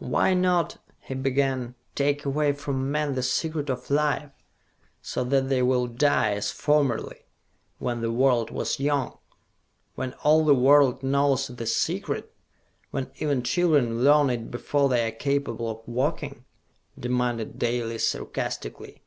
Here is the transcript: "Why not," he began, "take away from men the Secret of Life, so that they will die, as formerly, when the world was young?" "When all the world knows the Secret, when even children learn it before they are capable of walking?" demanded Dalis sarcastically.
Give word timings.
"Why 0.00 0.34
not," 0.34 0.78
he 1.02 1.14
began, 1.14 1.76
"take 1.94 2.24
away 2.24 2.52
from 2.52 2.90
men 2.90 3.14
the 3.14 3.22
Secret 3.22 3.70
of 3.70 3.90
Life, 3.92 4.32
so 5.00 5.22
that 5.22 5.48
they 5.48 5.62
will 5.62 5.86
die, 5.86 6.32
as 6.32 6.50
formerly, 6.50 7.26
when 7.78 8.00
the 8.00 8.10
world 8.10 8.50
was 8.50 8.80
young?" 8.80 9.18
"When 9.94 10.14
all 10.24 10.44
the 10.44 10.52
world 10.52 11.04
knows 11.04 11.46
the 11.46 11.64
Secret, 11.64 12.34
when 12.90 13.12
even 13.20 13.44
children 13.44 14.02
learn 14.02 14.30
it 14.30 14.50
before 14.50 14.88
they 14.88 15.06
are 15.06 15.12
capable 15.14 15.70
of 15.70 15.86
walking?" 15.86 16.44
demanded 16.98 17.56
Dalis 17.60 18.04
sarcastically. 18.08 19.04